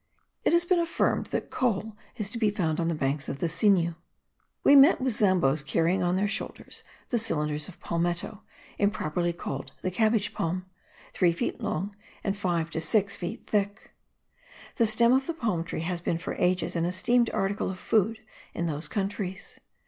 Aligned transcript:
It 0.43 0.51
has 0.53 0.65
been 0.65 0.79
affirmed 0.79 1.27
that 1.27 1.51
coal 1.51 1.95
is 2.15 2.31
to 2.31 2.39
be 2.39 2.49
found 2.49 2.79
on 2.79 2.87
the 2.87 2.95
banks 2.95 3.29
of 3.29 3.37
the 3.37 3.45
Sinu. 3.47 3.93
We 4.63 4.75
met 4.75 4.99
with 4.99 5.13
Zambos 5.13 5.61
carrying 5.61 6.01
on 6.01 6.15
their 6.15 6.27
shoulders 6.27 6.83
the 7.09 7.19
cylinders 7.19 7.67
of 7.69 7.79
palmetto, 7.79 8.41
improperly 8.79 9.31
called 9.31 9.73
the 9.83 9.91
cabbage 9.91 10.33
palm, 10.33 10.65
three 11.13 11.31
feet 11.33 11.61
long 11.61 11.95
and 12.23 12.35
five 12.35 12.71
to 12.71 12.81
six 12.81 13.15
feet 13.15 13.45
thick. 13.45 13.91
The 14.77 14.87
stem 14.87 15.13
of 15.13 15.27
the 15.27 15.35
palm 15.35 15.63
tree 15.63 15.81
has 15.81 16.01
been 16.01 16.17
for 16.17 16.33
ages 16.33 16.75
an 16.75 16.85
esteemed 16.85 17.29
article 17.29 17.69
of 17.69 17.77
food 17.77 18.17
in 18.55 18.65
those 18.65 18.87
countries. 18.87 19.59